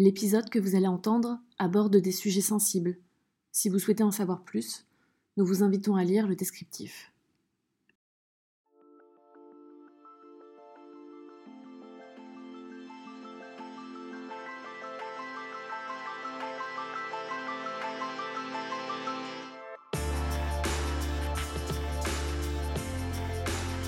[0.00, 2.98] L'épisode que vous allez entendre aborde des sujets sensibles.
[3.50, 4.86] Si vous souhaitez en savoir plus,
[5.36, 7.12] nous vous invitons à lire le descriptif.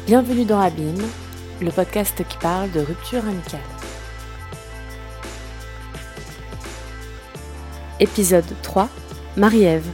[0.06, 0.98] Bienvenue dans Abîme,
[1.62, 3.79] le podcast qui parle de rupture amicale.
[8.03, 8.89] Épisode 3
[9.36, 9.86] Marie-Ève.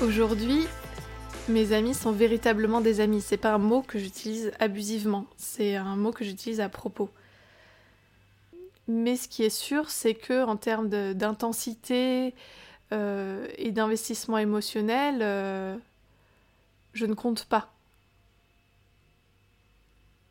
[0.00, 0.64] Aujourd'hui,
[1.48, 3.20] mes amis sont véritablement des amis.
[3.20, 7.10] C'est pas un mot que j'utilise abusivement, c'est un mot que j'utilise à propos.
[8.86, 12.32] Mais ce qui est sûr, c'est que en termes d'intensité
[12.92, 15.76] euh, et d'investissement émotionnel, euh,
[16.92, 17.72] je ne compte pas.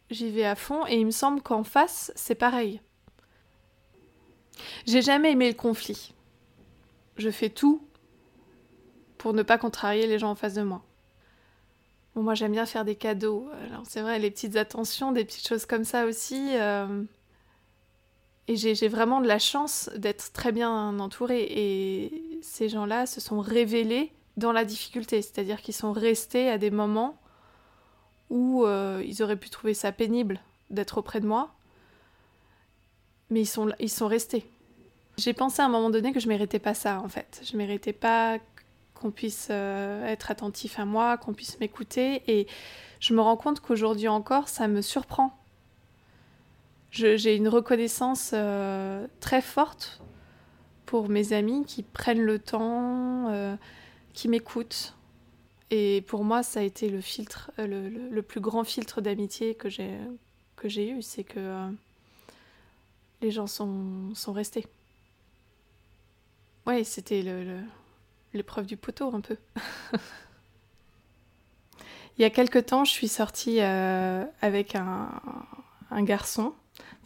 [0.10, 2.80] J'y vais à fond et il me semble qu'en face, c'est pareil.
[4.86, 6.14] J'ai jamais aimé le conflit.
[7.18, 7.82] Je fais tout
[9.18, 10.84] pour ne pas contrarier les gens en face de moi.
[12.16, 13.48] Moi j'aime bien faire des cadeaux.
[13.68, 16.50] Alors c'est vrai, les petites attentions, des petites choses comme ça aussi.
[16.58, 17.04] Euh,
[18.48, 21.48] et j'ai vraiment de la chance d'être très bien entourée.
[21.50, 25.22] Et ces gens-là se sont révélés dans la difficulté.
[25.22, 27.18] C'est-à-dire qu'ils sont restés à des moments
[28.30, 31.54] où euh, ils auraient pu trouver ça pénible d'être auprès de moi
[33.32, 34.46] mais ils sont, ils sont restés.
[35.18, 37.42] J'ai pensé à un moment donné que je méritais pas ça en fait.
[37.50, 38.38] Je méritais pas
[38.94, 42.46] qu'on puisse euh, être attentif à moi, qu'on puisse m'écouter et
[43.00, 45.36] je me rends compte qu'aujourd'hui encore ça me surprend.
[46.92, 50.02] J'ai une reconnaissance euh, très forte
[50.86, 53.56] pour mes amis qui prennent le temps, euh,
[54.14, 54.94] qui m'écoutent.
[55.70, 59.70] Et pour moi, ça a été le filtre, le, le plus grand filtre d'amitié que
[59.70, 61.72] j'ai eu, c'est que
[63.22, 64.66] les gens sont, restés.
[66.66, 67.24] Ouais, c'était
[68.34, 69.38] l'épreuve du poteau un peu.
[72.18, 75.10] Il y a quelque temps, je suis sortie euh, avec un,
[76.04, 76.54] garçon.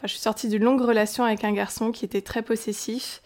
[0.02, 3.22] Je suis sortie d'une longue relation avec un garçon qui était très possessif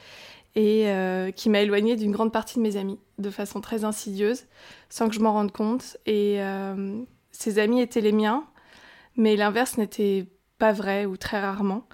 [0.54, 4.44] et euh, qui m'a éloignée d'une grande partie de mes amis de façon très insidieuse,
[4.88, 5.96] sans que je m'en rende compte.
[6.06, 7.02] Et euh,
[7.32, 8.44] ses amis étaient les miens,
[9.16, 10.26] mais l'inverse n'était
[10.58, 11.86] pas vrai ou très rarement.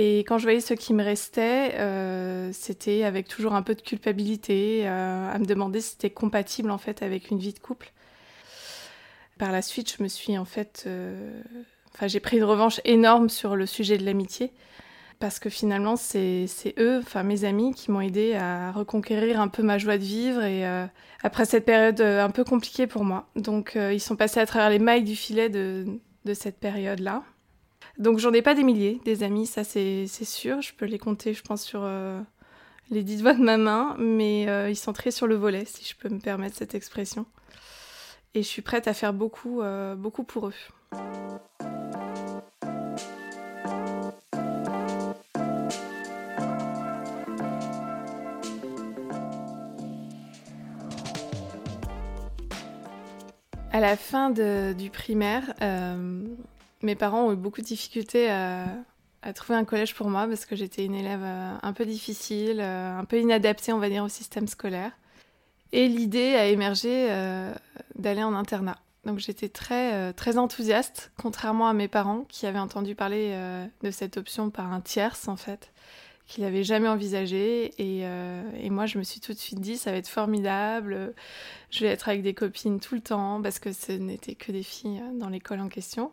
[0.00, 3.80] Et quand je voyais ce qui me restait, euh, c'était avec toujours un peu de
[3.80, 7.90] culpabilité, euh, à me demander si c'était compatible en fait avec une vie de couple.
[9.40, 11.42] Par la suite, je me suis en fait, euh,
[12.06, 14.52] j'ai pris une revanche énorme sur le sujet de l'amitié,
[15.18, 16.46] parce que finalement, c'est
[16.78, 20.44] eux, enfin mes amis, qui m'ont aidé à reconquérir un peu ma joie de vivre
[20.44, 20.64] et
[21.24, 23.28] après cette période un peu compliquée pour moi.
[23.34, 25.86] Donc, ils sont passés à travers les mailles du filet de,
[26.24, 27.24] de cette période-là.
[27.98, 30.62] Donc j'en ai pas des milliers, des amis, ça c'est sûr.
[30.62, 32.20] Je peux les compter, je pense, sur euh,
[32.90, 35.84] les dix doigts de ma main, mais euh, ils sont très sur le volet, si
[35.84, 37.26] je peux me permettre cette expression.
[38.34, 40.54] Et je suis prête à faire beaucoup, euh, beaucoup pour eux.
[53.72, 55.52] À la fin du primaire,
[56.82, 58.66] mes parents ont eu beaucoup de difficultés à,
[59.34, 62.98] trouver un collège pour moi parce que j'étais une élève euh, un peu difficile, euh,
[62.98, 64.92] un peu inadaptée, on va dire, au système scolaire.
[65.72, 67.52] Et l'idée a émergé euh,
[67.96, 68.78] d'aller en internat.
[69.04, 73.34] Donc j'étais très, très enthousiaste, contrairement à mes parents qui avaient entendu parler
[73.82, 75.72] de cette option par un tierce en fait,
[76.26, 77.72] qui l'avaient jamais envisagé.
[77.78, 81.14] Et, et, moi je me suis tout de suite dit ça va être formidable,
[81.70, 84.64] je vais être avec des copines tout le temps parce que ce n'était que des
[84.64, 86.10] filles dans l'école en question.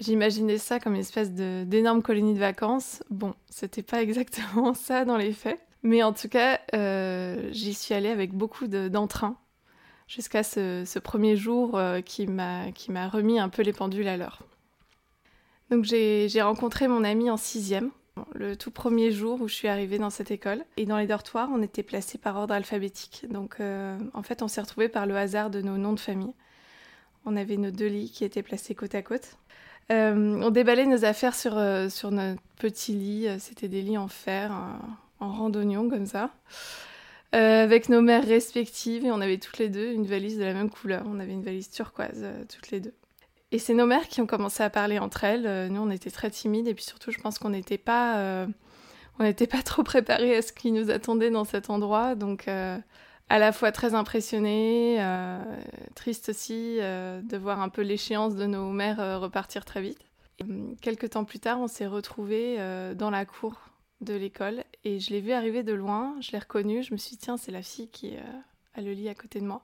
[0.00, 3.02] J'imaginais ça comme une espèce d'énorme colonie de vacances.
[3.10, 5.60] Bon, c'était pas exactement ça dans les faits.
[5.82, 9.36] Mais en tout cas, euh, j'y suis allée avec beaucoup d'entrain
[10.08, 14.40] jusqu'à ce, premier jour euh, qui m'a remis un peu les pendules à l'heure.
[15.70, 17.90] Donc j'ai rencontré mon ami en sixième,
[18.34, 20.64] le tout premier jour où je suis arrivée dans cette école.
[20.76, 23.26] Et dans les dortoirs, on était placés par ordre alphabétique.
[23.30, 26.34] Donc euh, en fait, on s'est retrouvés par le hasard de nos noms de famille.
[27.26, 29.36] On avait nos deux lits qui étaient placés côte à côte.
[29.92, 33.28] Euh, on déballait nos affaires sur, euh, sur notre petit lit.
[33.38, 34.52] C'était des lits en fer,
[35.20, 36.30] en randonnion comme ça.
[37.34, 40.54] Euh, avec nos mères respectives et on avait toutes les deux une valise de la
[40.54, 41.02] même couleur.
[41.06, 42.94] On avait une valise turquoise toutes les deux.
[43.50, 45.70] Et c'est nos mères qui ont commencé à parler entre elles.
[45.70, 48.46] nous, on était très timides et puis surtout, je pense qu'on n'était pas,
[49.18, 52.14] on n'était pas trop préparés à ce qui nous attendait dans cet endroit.
[52.14, 52.48] Donc,
[53.28, 55.42] à la fois très impressionnée, euh,
[55.94, 60.00] triste aussi euh, de voir un peu l'échéance de nos mères euh, repartir très vite.
[60.82, 62.58] quelques temps plus tard, on s'est retrouvés
[62.96, 63.54] dans la cour
[64.00, 67.12] de l'école et je l'ai vu arriver de loin, je l'ai reconnu, je me suis
[67.12, 68.14] dit tiens c'est la fille qui
[68.74, 69.62] a le lit à côté de moi.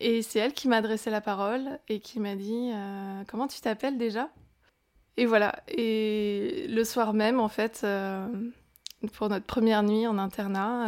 [0.00, 2.70] Et c'est elle qui m'a adressé la parole et qui m'a dit
[3.28, 4.30] Comment tu t'appelles déjà?
[5.16, 5.62] Et voilà.
[5.68, 7.84] Et le soir même, en fait,
[9.12, 10.86] pour notre première nuit en internat,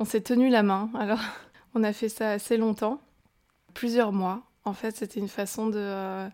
[0.00, 0.90] on s'est tenu la main.
[0.98, 1.20] Alors,
[1.74, 3.00] on a fait ça assez longtemps,
[3.72, 4.42] plusieurs mois.
[4.64, 6.28] En fait, c'était une façon de,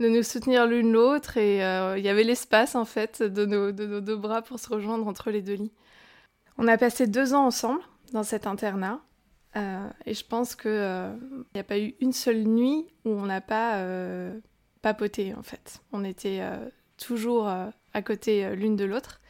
[0.00, 1.58] de nous soutenir l'une l'autre et
[1.96, 5.06] il y avait l'espace, en fait, de nos, de nos deux bras pour se rejoindre
[5.06, 5.72] entre les deux lits.
[6.58, 7.80] On a passé deux ans ensemble
[8.12, 9.00] dans cet internat.
[9.56, 11.14] Euh, et je pense qu'il n'y euh,
[11.54, 14.38] a pas eu une seule nuit où on n'a pas euh,
[14.82, 15.80] papoté, en fait.
[15.92, 16.40] On était
[16.96, 19.20] toujours à côté l'une de l'autre.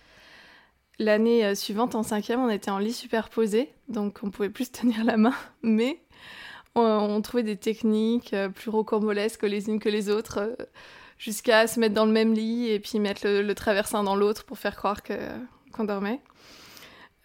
[0.98, 5.16] L'année suivante, en cinquième, on était en lit superposé, donc on pouvait plus tenir la
[5.16, 5.98] main, mais
[6.76, 10.56] on, trouvait des techniques plus rocambolesques les unes que les autres,
[11.18, 14.58] jusqu'à se mettre dans le même lit et puis mettre le, traversin dans l'autre pour
[14.58, 15.02] faire croire
[15.72, 16.20] qu'on dormait.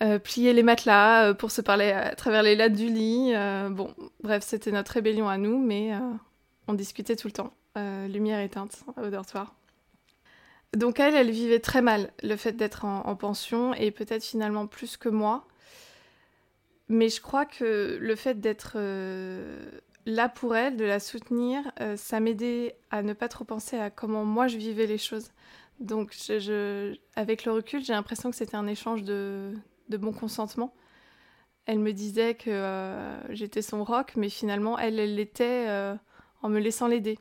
[0.02, 3.34] Euh, plier les matelas euh, pour se parler à travers les lattes du lit.
[3.36, 3.94] Euh, bon,
[4.24, 5.92] bref, c'était notre rébellion à nous, mais
[6.68, 7.54] on discutait tout le temps.
[8.08, 9.59] lumière éteinte au dortoir.
[10.76, 14.98] Donc elle, elle vivait très mal le fait d'être en, pension et peut-être finalement plus
[14.98, 15.48] que moi.
[16.90, 18.78] Mais je crois que le fait d'être
[20.06, 24.26] là pour elle, de la soutenir, ça m'aidait à ne pas trop penser à comment
[24.26, 25.32] moi je vivais les choses.
[25.80, 26.14] Donc
[27.16, 29.54] avec le recul, j'ai l'impression que c'était un échange de,
[29.90, 30.74] bon consentement.
[31.66, 35.96] Elle me disait que euh, j'étais son rock, mais finalement, elle, l'était euh,
[36.42, 37.20] en me laissant l'aider.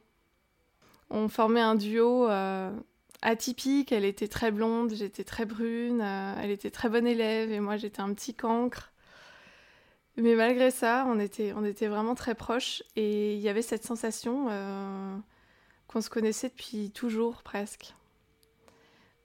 [1.11, 2.73] On formait un duo euh,
[3.23, 3.93] atypique.
[3.93, 6.01] Elle était très blonde, j'étais très brune.
[6.01, 8.93] elle était très bonne élève et moi, j'étais un petit cancre.
[10.17, 11.53] Mais malgré ça, on était,
[11.87, 14.49] vraiment très proches et il y avait cette sensation
[15.87, 17.95] qu'on se connaissait depuis toujours presque.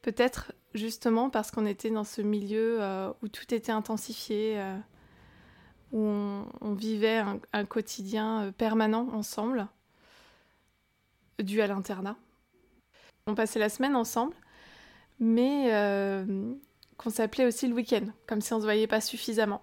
[0.04, 4.78] Peut-être justement parce qu'on était dans ce milieu euh, où tout était intensifié, euh,
[5.92, 7.24] où on, vivait
[7.54, 9.68] un, quotidien euh, permanent ensemble,
[11.40, 12.18] dû à l'internat.
[13.28, 14.34] On passait la semaine ensemble,
[15.20, 15.70] mais
[16.98, 19.62] qu'on s'appelait aussi le week-end, comme si on ne se voyait pas suffisamment.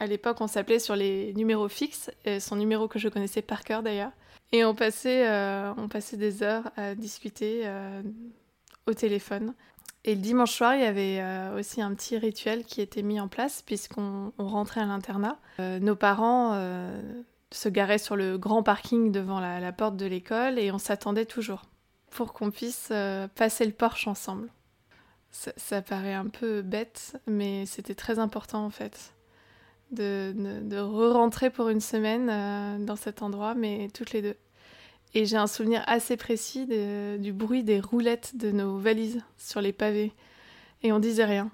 [0.00, 2.10] À l'époque, on s'appelait sur les numéros fixes,
[2.40, 4.12] son numéro que je connaissais par cœur d'ailleurs.
[4.52, 5.28] Et on passait,
[5.76, 7.70] on passait des heures à discuter
[8.86, 9.54] au téléphone.
[10.04, 13.20] Et le dimanche soir, il y avait euh, aussi un petit rituel qui était mis
[13.20, 15.38] en place puisqu'on rentrait à l'internat.
[15.60, 16.98] Euh, nos parents euh,
[17.50, 21.62] se garaient sur le grand parking devant la, porte de l'école et on s'attendait toujours
[22.10, 22.92] pour qu'on puisse
[23.34, 24.50] passer le porche ensemble.
[25.30, 29.14] Ça, paraît un peu bête, mais c'était très important en fait
[29.90, 34.36] de, de, re-rentrer pour une semaine dans cet endroit, mais toutes les deux.
[35.14, 39.72] Et j'ai un souvenir assez précis du bruit des roulettes de nos valises sur les
[39.72, 40.12] pavés.
[40.82, 41.50] Et on disait rien.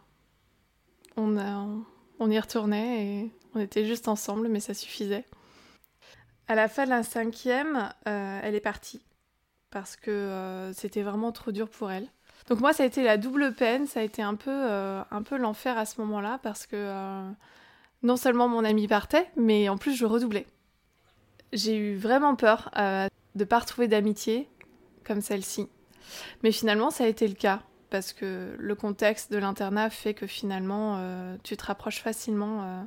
[1.17, 1.85] On,
[2.19, 5.25] on, y retournait et on était juste ensemble, mais ça suffisait.
[6.49, 9.01] À la fin de la cinquième, euh, elle est partie.
[9.75, 12.09] Parce que euh, c'était vraiment trop dur pour elle.
[12.49, 15.23] Donc moi, ça a été la double peine, ça a été un peu, euh, un
[15.23, 17.25] peu l'enfer à ce moment-là, parce que
[18.03, 20.47] non seulement mon ami partait, mais en plus je redoublais.
[21.53, 22.71] J'ai eu vraiment peur
[23.35, 24.49] de pas retrouver d'amitié
[25.05, 25.69] comme celle-ci.
[26.43, 30.27] Mais finalement, ça a été le cas parce que le contexte de l'internat fait que
[30.27, 32.83] finalement, euh, tu te rapproches facilement euh,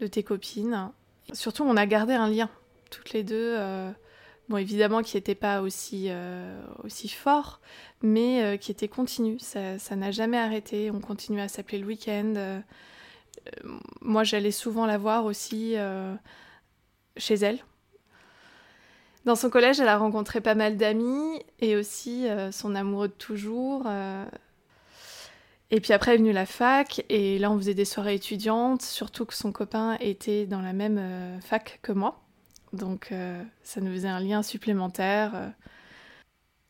[0.00, 0.90] de tes copines.
[1.32, 2.50] Surtout, on a gardé un lien
[2.90, 3.56] toutes les deux.
[4.48, 6.10] Euh, bon, évidemment, qui n'était pas aussi,
[6.84, 7.60] aussi fort,
[8.02, 9.38] mais qui était continu.
[9.38, 10.90] Ça n'a jamais arrêté.
[10.90, 12.62] On continuait à s'appeler le week-end.
[14.00, 15.76] moi, j'allais souvent la voir aussi
[17.16, 17.60] chez elle
[19.26, 23.12] dans son collège, elle a rencontré pas mal d'amis et aussi euh, son amoureux de
[23.12, 23.82] toujours.
[23.86, 24.24] Euh.
[25.72, 29.26] Et puis après est venue la fac et là on faisait des soirées étudiantes, surtout
[29.26, 32.22] que son copain était dans la même euh, fac que moi.
[32.76, 33.12] Donc
[33.62, 35.52] ça nous faisait un lien supplémentaire.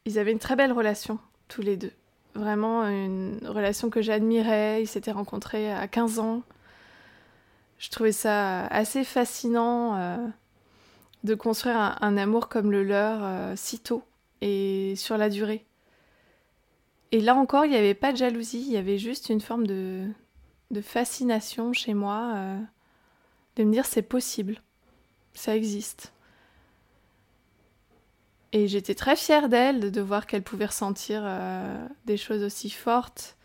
[0.05, 1.93] Ils avaient une très belle relation, tous les deux.
[2.35, 4.83] Vraiment une relation que j'admirais.
[4.83, 6.43] Ils s'étaient rencontrés à 15 ans.
[7.79, 10.31] Je trouvais ça assez fascinant
[11.27, 14.03] de construire un, amour comme le leur euh, si tôt
[14.41, 15.67] et sur la durée.
[17.13, 19.67] Et là encore, il n'y avait pas de jalousie, il y avait juste une forme
[19.67, 20.09] de,
[20.83, 22.59] fascination chez moi, euh,
[23.57, 24.63] de me dire c'est possible,
[25.37, 26.13] ça existe.
[28.53, 33.37] Et j'étais très fière d'elle, de voir qu'elle pouvait ressentir euh, des choses aussi fortes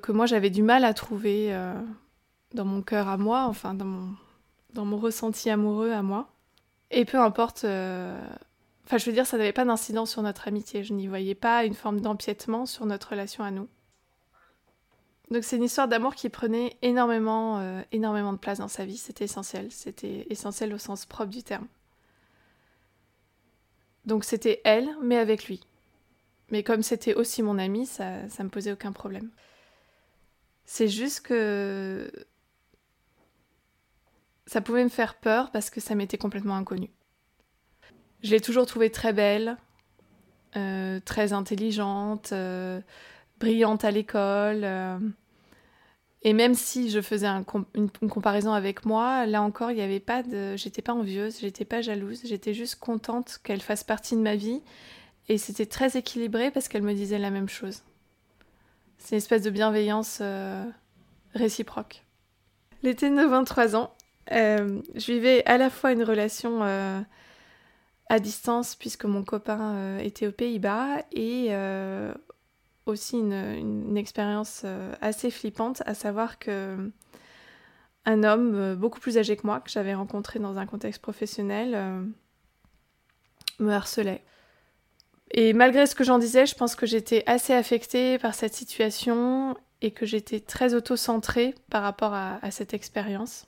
[0.00, 1.54] que moi j'avais du mal à trouver
[2.54, 4.14] dans mon cœur à moi, enfin dans mon,
[4.72, 6.28] dans mon ressenti amoureux à moi.
[6.90, 8.18] Et peu importe euh,
[8.86, 10.84] Enfin, je veux dire, ça n'avait pas d'incidence sur notre amitié.
[10.84, 13.66] Je n'y voyais pas une forme d'empiètement sur notre relation à nous.
[15.30, 18.98] Donc c'est une histoire d'amour qui prenait énormément, euh, énormément de place dans sa vie.
[18.98, 19.70] C'était essentiel.
[19.70, 21.66] C'était essentiel au sens propre du terme.
[24.04, 25.60] Donc c'était elle, mais avec lui.
[26.50, 29.30] Mais comme c'était aussi mon ami, ça, ça me posait aucun problème.
[30.66, 32.10] C'est juste que
[34.46, 36.90] ça pouvait me faire peur parce que ça m'était complètement inconnu.
[38.22, 39.56] Je l'ai toujours trouvée très belle,
[40.56, 42.80] euh, très intelligente, euh,
[43.38, 44.64] brillante à l'école.
[44.64, 44.98] Euh.
[46.22, 50.22] et même si je faisais une, comparaison avec moi, là encore, il n'y avait pas
[50.22, 50.56] de.
[50.56, 54.62] J'étais pas envieuse, j'étais pas jalouse, j'étais juste contente qu'elle fasse partie de ma vie.
[55.28, 57.82] Et c'était très équilibré parce qu'elle me disait la même chose.
[58.98, 60.22] C'est une espèce de bienveillance
[61.34, 62.04] réciproque.
[62.82, 63.94] L'été de 23 ans,
[64.32, 67.00] euh, je vivais à la fois une relation euh,
[68.08, 71.48] à distance puisque mon copain euh, était aux Pays-Bas et
[72.86, 74.64] aussi une, expérience
[75.00, 76.90] assez flippante, à savoir que
[78.06, 82.04] un homme beaucoup plus âgé que moi, que j'avais rencontré dans un contexte professionnel,
[83.58, 84.22] me harcelait.
[85.30, 89.56] Et malgré ce que j'en disais, je pense que j'étais assez affectée par cette situation
[89.80, 93.46] et que j'étais très auto-centrée par rapport à, cette expérience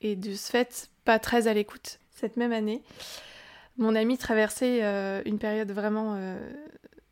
[0.00, 1.98] et de ce fait pas très à l'écoute.
[2.10, 2.82] Cette même année,
[3.76, 6.38] mon amie traversait euh, une période vraiment euh,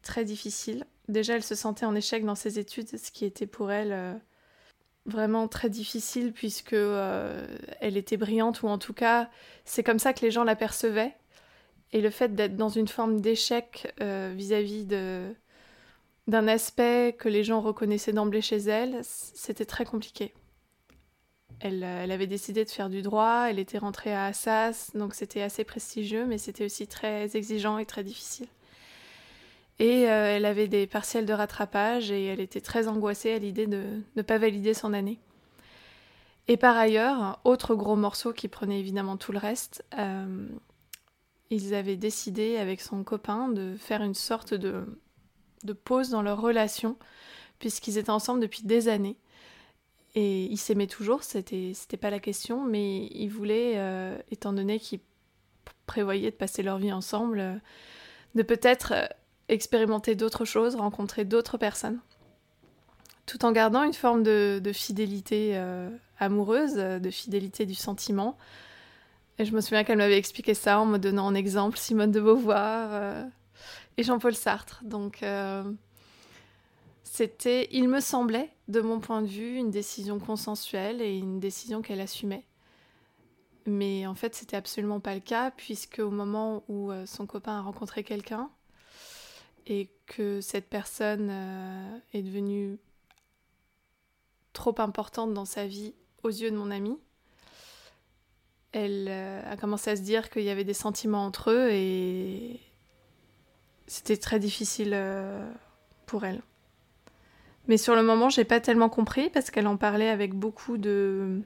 [0.03, 0.85] très difficile.
[1.09, 4.15] Déjà, elle se sentait en échec dans ses études, ce qui était pour elle euh,
[5.05, 9.31] vraiment très difficile puisque elle était brillante ou en tout cas,
[9.65, 11.15] c'est comme ça que les gens l'apercevaient.
[11.93, 15.33] Et le fait d'être dans une forme d'échec vis-à-vis de
[16.27, 20.35] d'un aspect que les gens reconnaissaient d'emblée chez elle, c'était très compliqué.
[21.61, 25.65] Elle, avait décidé de faire du droit, elle était rentrée à Assas, donc c'était assez
[25.65, 28.49] prestigieux, mais c'était aussi très exigeant et très difficile.
[29.79, 33.67] Et euh, elle avait des partiels de rattrapage et elle était très angoissée à l'idée
[33.67, 33.85] de
[34.17, 35.19] ne pas valider son année.
[36.49, 40.49] Et par ailleurs, autre gros morceau qui prenait évidemment tout le reste, euh,
[41.51, 44.85] ils avaient décidé avec son copain de faire une sorte de,
[45.85, 46.97] pause dans leur relation,
[47.59, 49.17] puisqu'ils étaient ensemble depuis des années.
[50.15, 55.01] Et ils s'aimaient toujours, c'était, pas la question, mais ils voulaient, euh, étant donné qu'ils
[55.87, 57.61] prévoyaient de passer leur vie ensemble,
[58.35, 58.95] de peut-être
[59.49, 62.01] expérimenter d'autres choses, rencontrer d'autres personnes,
[63.27, 65.61] tout en gardant une forme de, fidélité
[66.19, 68.37] amoureuse, de fidélité du sentiment.
[69.39, 72.21] Et je me souviens qu'elle m'avait expliqué ça en me donnant en exemple Simone de
[72.21, 73.27] Beauvoir
[73.97, 74.81] et Jean-Paul Sartre.
[74.85, 75.23] Donc
[77.17, 81.81] c'était, il me semblait, de mon point de vue, une décision consensuelle et une décision
[81.81, 82.45] qu'elle assumait.
[83.65, 87.57] Mais en fait, c'était absolument pas le cas, puisque au moment où euh, son copain
[87.57, 88.51] a rencontré quelqu'un
[89.67, 92.79] et que cette personne euh, est devenue
[94.53, 96.99] trop importante dans sa vie aux yeux de mon amie,
[98.73, 102.61] elle euh, a commencé à se dire qu'il y avait des sentiments entre eux et
[103.87, 104.97] c'était très difficile
[106.07, 106.43] pour elle.
[107.69, 111.41] Mais sur le moment, j'ai pas tellement compris parce qu'elle en parlait avec beaucoup de,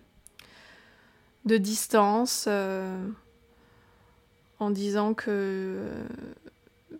[1.47, 3.09] de distance, euh,
[4.59, 5.89] en disant que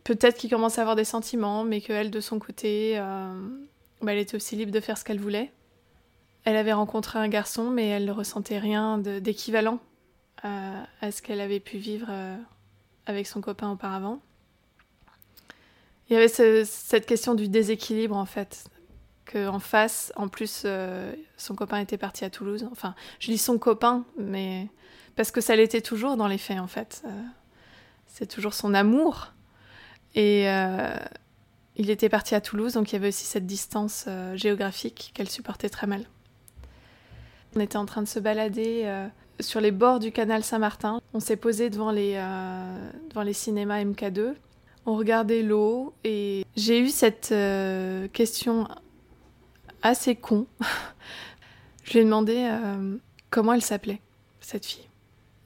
[0.05, 3.33] peut-être qu'il commence à avoir des sentiments, mais qu'elle, de son côté, euh,
[4.03, 5.53] bah, elle était aussi libre de faire ce qu'elle voulait.
[6.45, 9.79] Elle avait rencontré un garçon, mais elle ne ressentait rien d'équivalent
[10.43, 12.37] à, à, ce qu'elle avait pu vivre euh,
[13.07, 14.21] avec son copain auparavant.
[16.09, 18.71] Il y avait cette question du déséquilibre, en fait
[19.39, 22.67] en face, en plus, euh, son copain était parti à Toulouse.
[22.73, 24.69] Enfin, je dis son copain, mais
[25.17, 27.03] parce que ça l'était toujours dans les faits, en fait.
[27.07, 27.23] Euh,
[28.07, 29.33] c'est toujours son amour.
[30.15, 30.95] Et euh,
[31.77, 35.69] il était parti à Toulouse, donc il y avait aussi cette distance géographique qu'elle supportait
[35.69, 36.05] très mal.
[37.57, 39.09] On était en train de se balader
[39.41, 41.01] sur les bords du canal Saint-Martin.
[41.15, 42.15] On s'est posé devant les,
[43.09, 44.35] devant les cinémas MK2.
[44.87, 47.35] On regardait l'eau et j'ai eu cette
[48.13, 48.69] question
[49.83, 50.47] assez con.
[51.85, 52.97] je lui ai demandé euh,
[53.31, 54.01] comment elle s'appelait,
[54.41, 54.90] cette fille.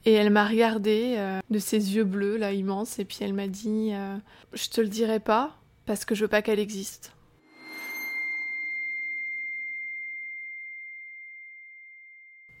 [0.05, 3.47] Et elle m'a regardé euh, de ses yeux bleus, là, immenses, et puis elle m'a
[3.47, 4.17] dit euh,
[4.53, 5.57] Je te le dirai pas,
[5.87, 7.11] parce que je veux pas qu'elle existe.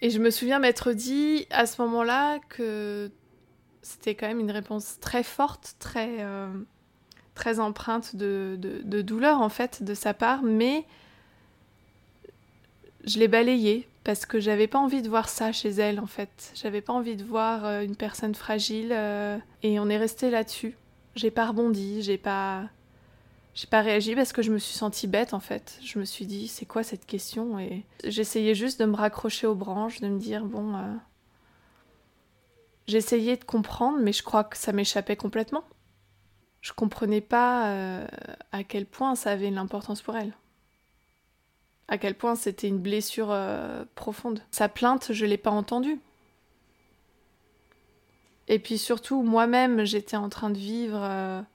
[0.01, 3.11] Et je me souviens m'être dit à ce moment-là que
[3.81, 6.25] c'était quand même une réponse très forte, très,
[7.33, 8.57] très empreinte de,
[9.01, 10.85] douleur en fait de sa part, mais
[13.03, 16.51] je l'ai balayée parce que j'avais pas envie de voir ça chez elle en fait.
[16.53, 20.77] J'avais pas envie de voir euh, une personne fragile euh, et on est resté là-dessus.
[21.15, 22.69] J'ai pas rebondi, j'ai pas.
[23.55, 25.79] J'ai pas réagi parce que je me suis sentie bête en fait.
[25.81, 27.57] Je me suis dit, c'est quoi cette question?
[27.57, 30.75] Et j'essayais juste de me raccrocher aux branches, de me dire, bon.
[30.75, 30.93] Euh,
[32.87, 35.63] j'essayais de comprendre, mais je crois que ça m'échappait complètement.
[36.61, 38.05] Je comprenais pas
[38.51, 40.33] à quel point ça avait une importance pour elle.
[41.87, 44.41] À quel point c'était une blessure euh, profonde.
[44.51, 45.99] Sa plainte, je l'ai pas entendue.
[48.47, 51.45] Et puis surtout, moi-même, j'étais en train de vivre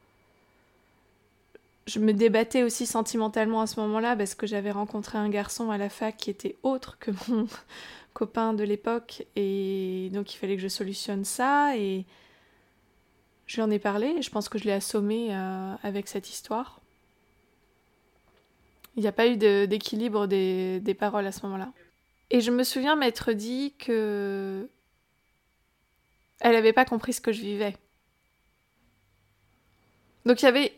[1.90, 5.78] je me débattais aussi sentimentalement à ce moment-là parce que j'avais rencontré un garçon à
[5.78, 7.46] la fac qui était autre que mon
[8.14, 12.04] copain de l'époque et donc il fallait que je solutionne ça et
[13.46, 16.30] je lui en ai parlé et je pense que je l'ai assommé euh, avec cette
[16.30, 16.79] histoire.
[18.96, 21.72] Il n'y a pas eu d'équilibre des, des paroles à ce moment-là.
[22.30, 24.68] Et je me souviens m'être dit que
[26.40, 27.76] elle n'avait pas compris ce que je vivais.
[30.26, 30.72] Donc il y avait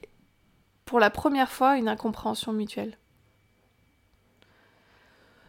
[0.85, 2.99] pour la première fois une incompréhension mutuelle.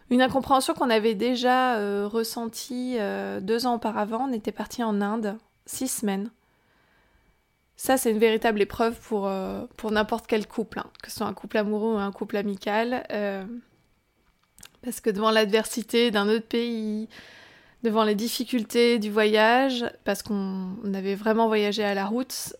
[0.09, 4.27] Une incompréhension qu'on avait déjà euh, ressentie euh, deux ans auparavant.
[4.29, 6.29] On était parti en Inde, six semaines.
[7.75, 11.27] Ça, c'est une véritable épreuve pour, euh, pour n'importe quel couple, hein, que ce soit
[11.27, 13.05] un couple amoureux ou un couple amical.
[14.81, 17.07] parce que devant l'adversité d'un autre pays,
[17.83, 22.55] devant les difficultés du voyage, parce qu'on avait vraiment voyagé à la route,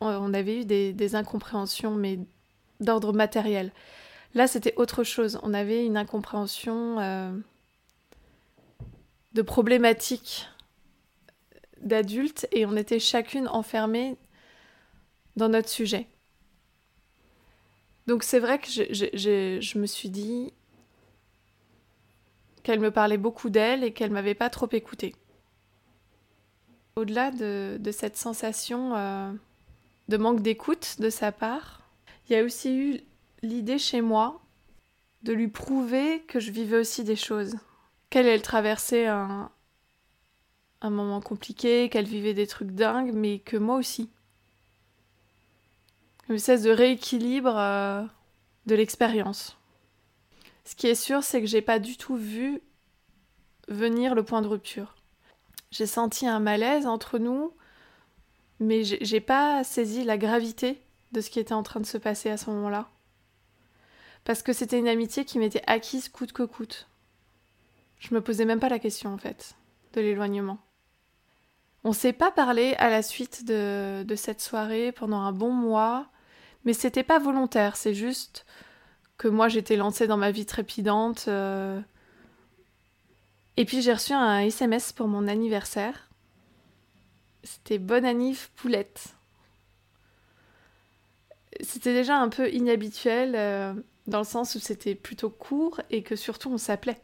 [0.00, 2.18] on avait eu des, incompréhensions, mais
[2.80, 3.72] d'ordre matériel.
[4.34, 5.38] Là, c'était autre chose.
[5.42, 7.32] On avait une incompréhension euh,
[9.34, 10.48] de problématiques
[11.80, 14.16] d'adultes et on était chacune enfermée
[15.36, 16.06] dans notre sujet.
[18.06, 20.52] Donc c'est vrai que je, me suis dit
[22.62, 25.14] qu'elle me parlait beaucoup d'elle et qu'elle m'avait pas trop écoutée.
[26.96, 29.32] Au-delà de, cette sensation euh,
[30.08, 31.80] de manque d'écoute de sa part.
[32.28, 33.00] Il y a aussi eu
[33.42, 34.40] l'idée chez moi
[35.22, 37.56] de lui prouver que je vivais aussi des choses,
[38.10, 39.50] qu'elle elle traversait un,
[40.82, 44.10] un moment compliqué, qu'elle vivait des trucs dingues, mais que moi aussi.
[46.28, 48.02] Une espèce de rééquilibre euh,
[48.66, 49.56] de l'expérience.
[50.64, 52.60] Ce qui est sûr, c'est que j'ai pas du tout vu
[53.68, 54.94] venir le point de rupture.
[55.70, 57.52] J'ai senti un malaise entre nous,
[58.60, 60.80] mais j'ai pas saisi la gravité
[61.12, 62.88] de ce qui était en train de se passer à ce moment-là.
[64.24, 66.88] Parce que c'était une amitié qui m'était acquise coûte que coûte.
[67.98, 69.54] Je me posais même pas la question en fait
[69.92, 70.58] de l'éloignement.
[71.84, 76.06] On s'est pas parlé à la suite de, cette soirée pendant un bon mois,
[76.64, 78.46] mais c'était pas volontaire, c'est juste
[79.18, 81.26] que moi j'étais lancée dans ma vie trépidante.
[81.28, 81.80] Euh.
[83.56, 86.08] Et puis j'ai reçu un SMS pour mon anniversaire
[87.44, 89.14] c'était Bonne Anif Poulette.
[91.60, 93.74] C'était déjà un peu inhabituel euh,
[94.06, 97.00] dans le sens où c'était plutôt court et que surtout on s'appelait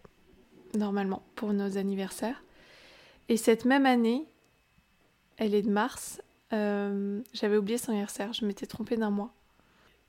[0.75, 2.42] normalement pour nos anniversaires.
[3.29, 4.27] Et cette même année,
[5.37, 6.20] elle est de mars,
[6.53, 9.33] euh, j'avais oublié son anniversaire, je m'étais trompée d'un mois.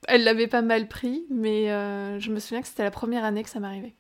[0.08, 3.44] Elle l'avait pas mal pris, mais euh, je me souviens que c'était la première année
[3.44, 3.94] que ça m'arrivait.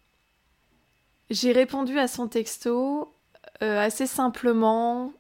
[1.29, 3.13] J'ai répondu à son texto
[3.61, 5.13] assez simplement,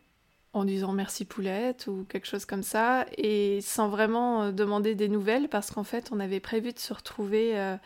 [0.53, 5.07] en disant merci poulette ou quelque chose comme ça, et sans vraiment euh, demander des
[5.07, 7.77] nouvelles, parce qu'en fait on avait prévu de se retrouver euh,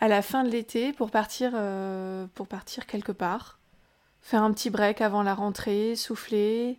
[0.00, 3.58] à la fin de l'été pour partir, euh, pour partir quelque part,
[4.20, 6.78] faire un petit break avant la rentrée, souffler.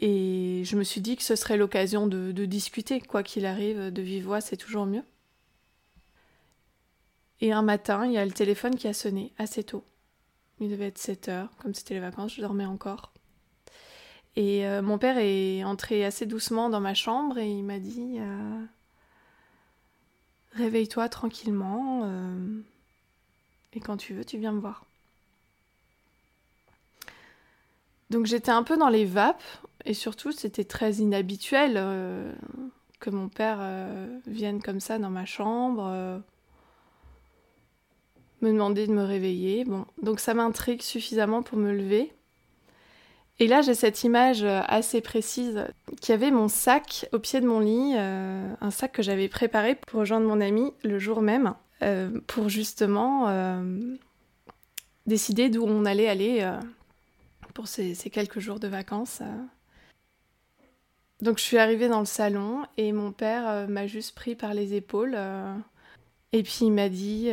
[0.00, 4.02] Et je me suis dit que ce serait l'occasion de, discuter, quoi qu'il arrive, de
[4.02, 5.04] vive c'est toujours mieux.
[7.42, 9.84] Et un matin, il y a le téléphone qui a sonné assez tôt.
[10.58, 13.12] Il devait être 7 heures, comme c'était les vacances, je dormais encore.
[14.36, 18.18] Et euh, mon père est entré assez doucement dans ma chambre et il m'a dit
[18.18, 18.64] euh,
[20.52, 22.60] Réveille-toi tranquillement euh,
[23.72, 24.84] et quand tu veux, tu viens me voir.
[28.10, 29.42] Donc j'étais un peu dans les vapes
[29.84, 31.74] et surtout c'était très inhabituel
[33.00, 33.60] que mon père
[34.26, 36.22] vienne comme ça dans ma chambre
[38.42, 39.64] me demander de me réveiller.
[39.64, 42.12] Bon, donc ça m'intrigue suffisamment pour me lever.
[43.38, 45.64] Et là, j'ai cette image euh, assez précise
[46.00, 49.74] qui avait mon sac au pied de mon lit, euh, un sac que j'avais préparé
[49.74, 53.28] pour rejoindre mon ami le jour même, euh, pour justement
[55.06, 56.48] décider d'où on allait aller
[57.54, 59.22] pour ces, quelques jours de vacances.
[61.22, 64.74] Donc je suis arrivée dans le salon et mon père m'a juste pris par les
[64.74, 65.18] épaules
[66.32, 67.30] et puis il m'a dit,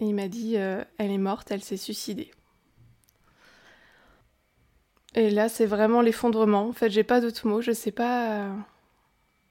[0.00, 2.30] il m'a dit, elle est morte, elle s'est suicidée.
[5.16, 6.68] Et là, c'est vraiment l'effondrement.
[6.68, 7.62] En fait, j'ai pas d'autres mots.
[7.62, 8.54] Je sais pas euh,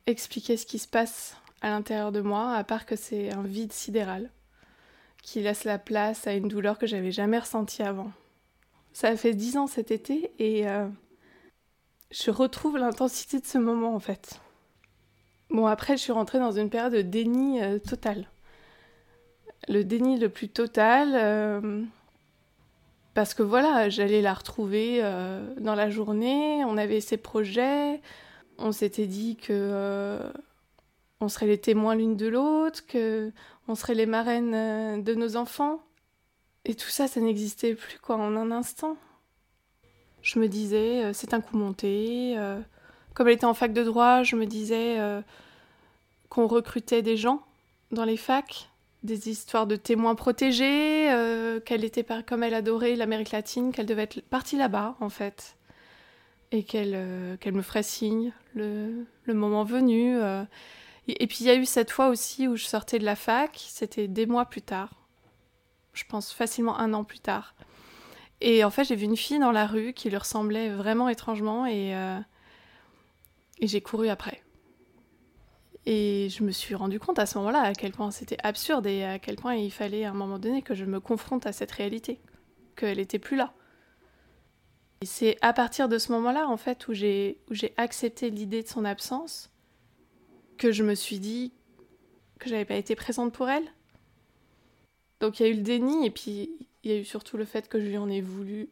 [0.05, 3.73] expliquer ce qui se passe à l'intérieur de moi, à part que c'est un vide
[3.73, 4.29] sidéral
[5.23, 8.11] qui laisse la place à une douleur que j'avais jamais ressentie avant.
[8.93, 10.87] Ça fait dix ans cet été et euh,
[12.15, 14.39] je retrouve l'intensité de ce moment en fait.
[15.49, 18.27] Bon, après, je suis rentrée dans une période de déni euh, total.
[19.67, 21.87] Le déni le plus total
[23.15, 28.01] parce que voilà, j'allais la retrouver euh, dans la journée, on avait ses projets,
[28.57, 30.19] on s'était dit que euh,
[31.21, 33.31] on serait les témoins l'une de l'autre, que
[33.69, 35.81] on serait les marraines euh, de nos enfants.
[36.65, 38.97] Et tout ça, ça n'existait plus quoi en un instant.
[40.25, 42.35] Je me disais, c'est un coup monté.
[43.13, 44.97] comme elle était en fac de droit, je me disais
[46.29, 47.43] qu'on recrutait des gens
[47.91, 48.69] dans les facs
[49.05, 54.03] des histoires de témoins protégés, euh, qu'elle était comme elle adorait l'Amérique latine, qu'elle devait
[54.03, 55.55] être partie là-bas en fait,
[56.51, 60.17] et qu'elle euh, me ferait signe le, moment venu.
[60.17, 60.43] Euh.
[61.07, 63.63] Et, puis il y a eu cette fois aussi où je sortais de la fac,
[63.69, 64.89] c'était des mois plus tard,
[65.93, 67.53] je pense facilement un an plus tard.
[68.41, 71.65] Et en fait j'ai vu une fille dans la rue qui lui ressemblait vraiment étrangement
[71.65, 71.91] et,
[73.59, 74.43] et j'ai couru après.
[75.85, 79.03] Et je me suis rendu compte à ce moment-là à quel point c'était absurde et
[79.03, 81.71] à quel point il fallait à un moment donné que je me confronte à cette
[81.71, 82.19] réalité,
[82.75, 83.53] qu'elle n'était plus là.
[85.01, 88.63] Et c'est à partir de ce moment-là, en fait, où j'ai, où j'ai accepté l'idée
[88.63, 89.51] de son absence,
[90.57, 91.53] que je me suis dit
[92.39, 93.67] que j'avais pas été présente pour elle.
[95.25, 96.51] Donc il y a eu le déni et puis
[96.83, 98.69] il y a eu surtout le fait que je lui en ai voulu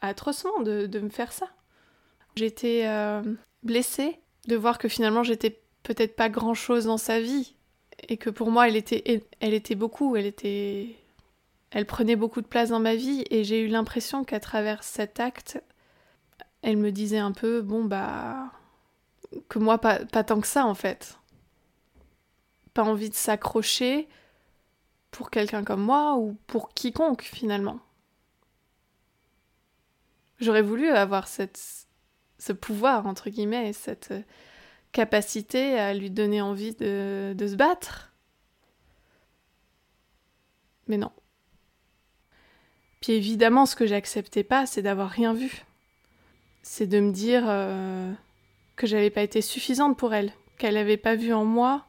[0.00, 1.46] atrocement de, me faire ça.
[2.36, 3.22] J'étais euh,
[3.62, 4.18] blessée
[4.48, 7.54] de voir que finalement j'étais peut-être pas grand-chose dans sa vie
[8.08, 10.96] et que pour moi elle était elle était beaucoup, elle était
[11.70, 15.20] elle prenait beaucoup de place dans ma vie et j'ai eu l'impression qu'à travers cet
[15.20, 15.62] acte
[16.62, 18.52] elle me disait un peu bon bah
[19.50, 21.18] que moi pas, pas tant que ça en fait.
[22.72, 24.08] Pas envie de s'accrocher
[25.14, 27.78] pour quelqu'un comme moi ou pour quiconque finalement.
[30.40, 31.86] J'aurais voulu avoir cette,
[32.38, 34.12] ce pouvoir, entre guillemets, cette,
[34.94, 38.12] capacité à lui donner envie de, se battre.
[40.86, 41.10] Mais non.
[43.00, 45.64] Puis évidemment, ce que j'acceptais pas, c'est d'avoir rien vu.
[46.62, 48.12] C'est de me dire euh,
[48.76, 51.84] que j'avais pas été suffisante pour elle, qu'elle n'avait pas vu en moi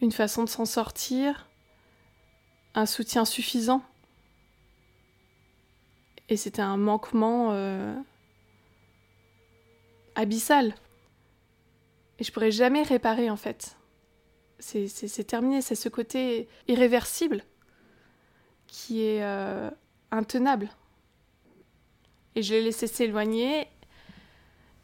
[0.00, 1.48] une façon de s'en sortir,
[2.74, 3.82] un soutien suffisant.
[6.28, 7.94] Et c'était un manquement euh,
[10.14, 10.74] abyssal.
[12.18, 13.76] Et je pourrais jamais réparer en fait.
[14.58, 17.42] C'est terminé, c'est ce côté irréversible
[18.66, 19.70] qui est euh,
[20.10, 20.70] intenable.
[22.34, 23.68] Et je l'ai laissé s'éloigner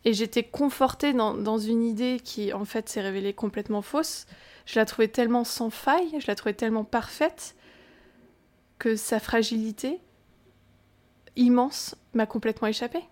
[0.04, 4.26] et j'étais confortée dans, dans, une idée qui en fait s'est révélée complètement fausse.
[4.66, 7.54] Je la trouvais tellement sans faille, je la trouvais tellement parfaite
[8.80, 10.00] que sa fragilité
[11.36, 13.04] immense m'a complètement échappé.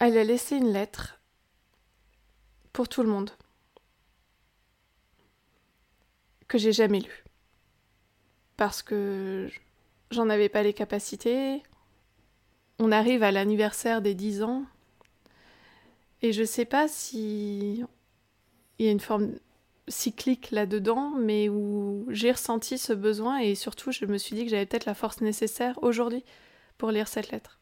[0.00, 1.20] Elle a laissé une lettre
[2.72, 3.30] pour tout le monde
[6.48, 7.24] que j'ai jamais lu.
[8.56, 9.48] Parce que
[10.10, 11.62] j'en avais pas les capacités.
[12.80, 14.64] On arrive à l'anniversaire des 10 ans.
[16.22, 17.84] Et je sais pas si
[18.78, 19.32] il y a une forme
[19.88, 24.50] cyclique là-dedans, mais où j'ai ressenti ce besoin et surtout je me suis dit que
[24.50, 26.24] j'avais peut-être la force nécessaire aujourd'hui
[26.78, 27.60] pour lire cette lettre.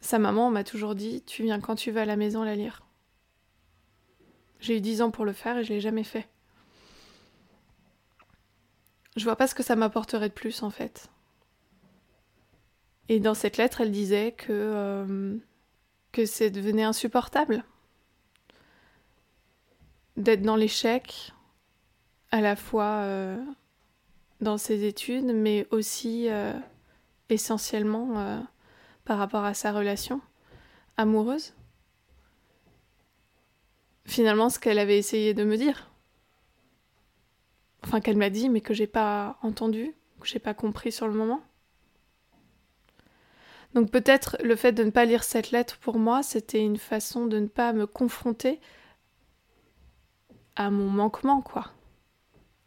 [0.00, 2.82] Sa maman m'a toujours dit Tu viens quand tu vas à la maison la lire.
[4.60, 6.28] J'ai eu dix ans pour le faire et je l'ai jamais fait.
[9.16, 11.10] Je vois pas ce que ça m'apporterait de plus en fait.
[13.08, 15.36] Et dans cette lettre, elle disait que, euh,
[16.12, 17.64] que c'est devenu insupportable
[20.16, 21.32] d'être dans l'échec,
[22.30, 23.38] à la fois euh,
[24.40, 26.52] dans ses études, mais aussi euh,
[27.28, 28.44] essentiellement
[29.04, 30.20] par rapport à sa relation
[30.96, 31.54] amoureuse
[34.10, 35.88] Finalement, ce qu'elle avait essayé de me dire.
[37.84, 41.14] Enfin, qu'elle m'a dit, mais que j'ai pas entendu, que j'ai pas compris sur le
[41.14, 41.40] moment.
[43.74, 47.26] Donc peut-être le fait de ne pas lire cette lettre pour moi, c'était une façon
[47.26, 48.60] de ne pas me confronter
[50.56, 51.66] à mon manquement, quoi.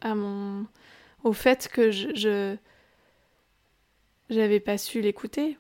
[0.02, 0.65] À mon...
[1.24, 2.56] au fait que je,
[4.30, 5.58] j'avais pas su l'écouter,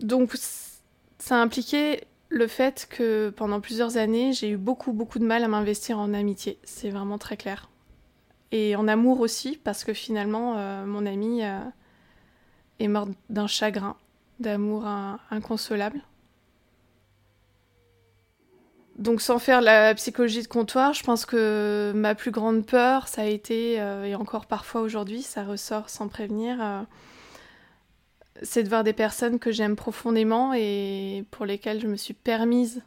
[0.00, 0.34] donc
[1.18, 5.44] ça a impliqué le fait que pendant plusieurs années, j'ai eu beaucoup beaucoup de mal
[5.44, 6.58] à m'investir en amitié.
[6.64, 7.70] C'est vraiment très clair.
[8.52, 11.58] Et en amour aussi, parce que finalement, euh, mon ami, euh,
[12.78, 13.96] est morte d'un chagrin,
[14.40, 14.86] d'amour
[15.30, 16.00] inconsolable.
[18.96, 23.22] Donc sans faire la psychologie de comptoir, je pense que ma plus grande peur, ça
[23.22, 26.82] a été, euh, et encore parfois aujourd'hui, ça ressort sans prévenir, euh,
[28.42, 32.82] c'est de voir des personnes que j'aime profondément et pour lesquelles je me suis permise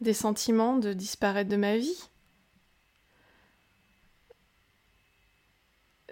[0.00, 2.08] des sentiments de disparaître de ma vie.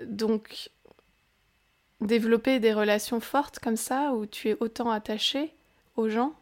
[0.07, 0.71] Donc
[2.01, 5.53] développer des relations fortes comme ça, où tu es autant attaché
[5.97, 6.33] aux gens,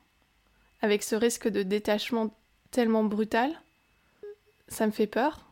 [0.81, 2.35] avec ce risque de détachement
[2.71, 3.51] tellement brutal,
[4.69, 5.47] ça me fait peur.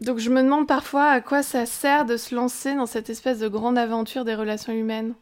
[0.00, 3.40] Donc je me demande parfois à quoi ça sert de se lancer dans cette espèce
[3.40, 5.14] de grande aventure des relations humaines,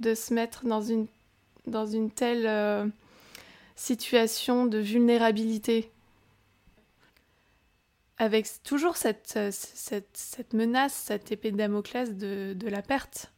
[0.00, 2.86] de se mettre dans une, telle euh,
[3.76, 5.90] situation de vulnérabilité,
[8.18, 13.32] avec toujours cette, cette, menace, cette épée de Damoclès de la perte,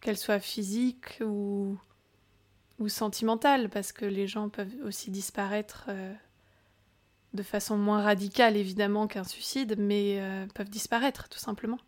[0.00, 1.76] qu'elle soit physique ou,
[2.80, 6.12] ou sentimentale, parce que les gens peuvent aussi disparaître euh,
[7.34, 11.78] de façon moins radicale, évidemment, qu'un suicide, mais euh, peuvent disparaître, tout simplement.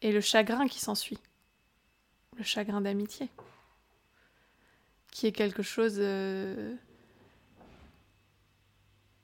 [0.00, 1.18] Et le chagrin qui s'ensuit,
[2.38, 3.28] le chagrin d'amitié,
[5.12, 6.74] qui est quelque chose euh,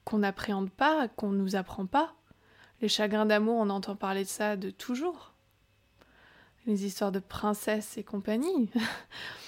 [0.05, 2.15] qu'on n'appréhende pas, qu'on ne nous apprend pas.
[2.83, 5.33] Les chagrins d'amour, on entend parler de ça de toujours.
[6.67, 8.71] Les histoires de princesses et compagnie.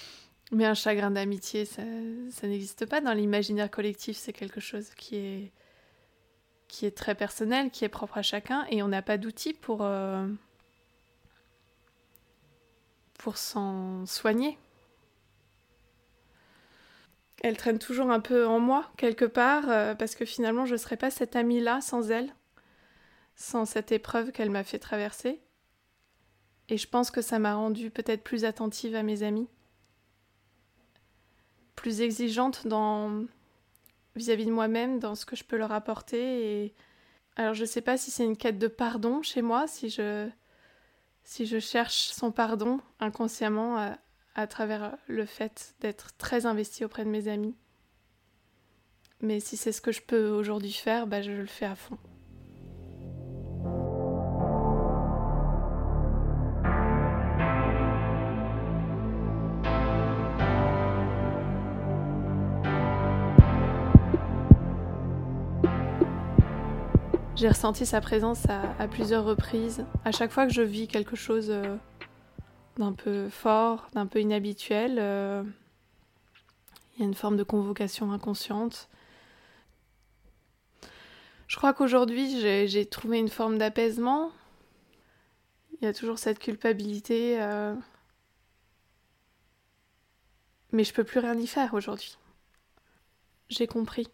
[0.51, 1.81] Mais un chagrin d'amitié, ça,
[2.43, 4.17] n'existe pas dans l'imaginaire collectif.
[4.17, 5.51] C'est quelque chose qui est,
[6.67, 9.81] qui est très personnel, qui est propre à chacun, et on n'a pas d'outils pour,
[9.81, 10.27] euh,
[13.17, 14.57] pour s'en soigner.
[17.43, 20.77] Elle traîne toujours un peu en moi, quelque part, euh, parce que finalement, je ne
[20.77, 22.35] serais pas cette amie-là sans elle,
[23.35, 25.39] sans cette épreuve qu'elle m'a fait traverser.
[26.67, 29.47] Et je pense que ça m'a rendue peut-être plus attentive à mes amis
[31.81, 33.25] plus exigeante dans
[34.15, 36.63] vis-à-vis de moi-même, dans ce que je peux leur apporter.
[36.63, 36.73] Et
[37.37, 40.29] alors je sais pas si c'est une quête de pardon chez moi, si je
[41.23, 43.97] si je cherche son pardon inconsciemment à,
[44.35, 47.55] à travers le fait d'être très investie auprès de mes amis.
[49.19, 51.97] Mais si c'est ce que je peux aujourd'hui faire, bah je le fais à fond.
[67.41, 69.83] J'ai ressenti sa présence à, plusieurs reprises.
[70.05, 71.75] À chaque fois que je vis quelque chose euh,
[72.77, 75.41] d'un peu fort, d'un peu inhabituel, euh,
[76.93, 78.89] il y a une forme de convocation inconsciente.
[81.47, 84.31] Je crois qu'aujourd'hui, j'ai trouvé une forme d'apaisement.
[85.81, 87.41] Il y a toujours cette culpabilité.
[87.41, 87.73] Euh,
[90.71, 92.19] mais je peux plus rien y faire aujourd'hui.
[93.49, 94.09] J'ai compris.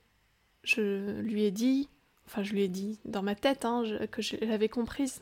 [0.63, 1.89] Je lui ai dit,
[2.27, 5.21] Enfin, je lui ai dit dans ma tête hein, que je l'avais comprise.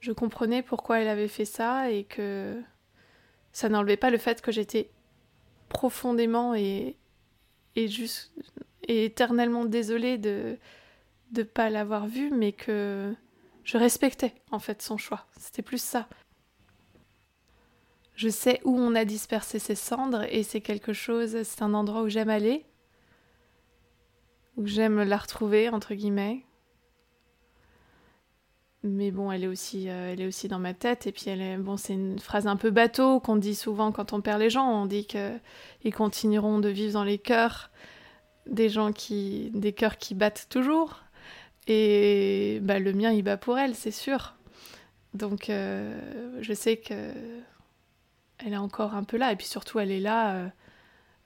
[0.00, 2.60] Je comprenais pourquoi elle avait fait ça et que
[3.52, 4.90] ça n'enlevait pas le fait que j'étais
[5.68, 6.96] profondément et,
[7.74, 8.32] et, juste,
[8.86, 10.56] éternellement désolée de
[11.36, 13.14] ne pas l'avoir vue, mais que
[13.64, 15.26] je respectais en fait son choix.
[15.36, 16.08] C'était plus ça.
[18.14, 22.02] Je sais où on a dispersé ses cendres et c'est quelque chose, c'est un endroit
[22.02, 22.64] où j'aime aller,
[24.64, 26.44] j'aime la retrouver, entre guillemets.
[28.84, 31.06] Mais bon, elle est aussi, euh, elle est aussi dans ma tête.
[31.06, 34.12] Et puis, elle est, bon, c'est une phrase un peu bateau qu'on dit souvent quand
[34.12, 34.70] on perd les gens.
[34.70, 37.70] On dit qu'ils continueront de vivre dans les cœurs
[38.46, 41.02] des gens qui, des cœurs qui battent toujours.
[41.66, 44.34] Et bah, le mien, il bat pour elle, c'est sûr.
[45.14, 47.12] Donc, euh, je sais que
[48.38, 49.32] elle est encore un peu là.
[49.32, 50.48] Et puis surtout, elle est là euh,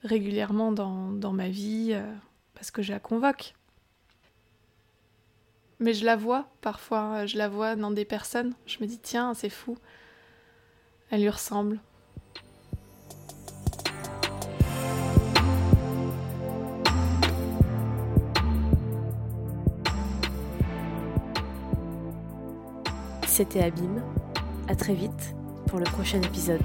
[0.03, 1.95] régulièrement dans ma vie
[2.63, 3.55] parce que je la convoque.
[5.81, 8.53] Mais je la vois parfois, je la vois dans des personnes.
[8.65, 9.77] Je me dis, tiens, c'est fou.
[11.09, 11.81] Elle lui ressemble.
[23.27, 24.01] C'était Abîme.
[24.69, 25.35] À très vite
[25.67, 26.63] pour le prochain épisode.